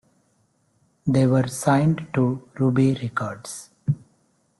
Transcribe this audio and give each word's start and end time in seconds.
They 1.05 1.27
were 1.27 1.45
signed 1.45 2.07
to 2.15 2.49
Ruby 2.55 2.95
Records. 2.95 3.69